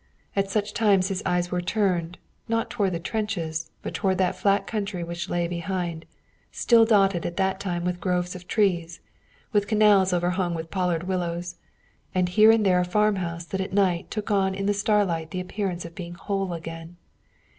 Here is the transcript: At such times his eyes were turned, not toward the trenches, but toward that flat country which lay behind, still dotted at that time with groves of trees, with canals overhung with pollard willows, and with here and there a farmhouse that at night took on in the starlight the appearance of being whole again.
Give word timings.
At 0.35 0.49
such 0.49 0.73
times 0.73 1.09
his 1.09 1.21
eyes 1.27 1.51
were 1.51 1.61
turned, 1.61 2.17
not 2.47 2.71
toward 2.71 2.91
the 2.93 2.99
trenches, 2.99 3.69
but 3.83 3.93
toward 3.93 4.17
that 4.17 4.35
flat 4.35 4.65
country 4.65 5.03
which 5.03 5.29
lay 5.29 5.47
behind, 5.47 6.05
still 6.51 6.85
dotted 6.85 7.23
at 7.23 7.37
that 7.37 7.59
time 7.59 7.85
with 7.85 7.99
groves 7.99 8.33
of 8.33 8.47
trees, 8.47 8.99
with 9.51 9.67
canals 9.67 10.11
overhung 10.11 10.55
with 10.55 10.71
pollard 10.71 11.03
willows, 11.03 11.57
and 12.15 12.29
with 12.29 12.33
here 12.35 12.49
and 12.49 12.65
there 12.65 12.79
a 12.79 12.83
farmhouse 12.83 13.45
that 13.45 13.61
at 13.61 13.73
night 13.73 14.09
took 14.09 14.31
on 14.31 14.55
in 14.55 14.65
the 14.65 14.73
starlight 14.73 15.29
the 15.29 15.39
appearance 15.39 15.85
of 15.85 15.93
being 15.93 16.15
whole 16.15 16.51
again. 16.51 16.97